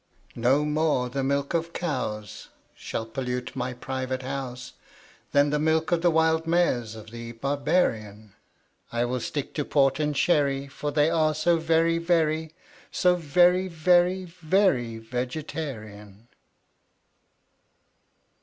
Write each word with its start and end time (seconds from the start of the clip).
No 0.35 0.65
more 0.65 1.09
the 1.09 1.23
milk 1.23 1.53
of 1.53 1.73
cows 1.73 2.47
Shall 2.73 3.05
pollute 3.05 3.55
my 3.55 3.73
private 3.73 4.23
house 4.23 4.73
Than 5.31 5.51
the 5.51 5.59
milk 5.59 5.91
of 5.91 6.01
the 6.01 6.09
wild 6.09 6.47
mares 6.47 6.95
of 6.95 7.11
the 7.11 7.33
Barbarian; 7.33 8.33
I 8.91 9.05
will 9.05 9.19
stick 9.19 9.53
to 9.53 9.63
port 9.63 9.99
and 9.99 10.17
sherry, 10.17 10.65
For 10.67 10.89
they 10.89 11.11
are 11.11 11.35
so 11.35 11.59
very, 11.59 11.99
very, 11.99 12.51
So 12.89 13.15
very, 13.15 13.67
very, 13.67 14.25
very 14.25 14.97
Vegetarian. 14.97 16.29